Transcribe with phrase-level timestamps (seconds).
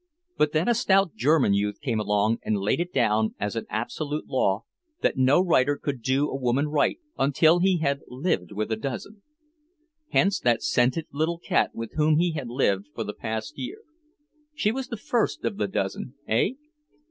[0.35, 4.25] But then a stout German youth came along and laid it down as an absolute
[4.27, 4.63] law
[5.01, 9.21] that no writer could do a woman right until he had lived with a dozen.
[10.09, 13.77] Hence that scented little cat with whom he had lived for the past year.
[14.55, 16.53] She was the first of the dozen, eh?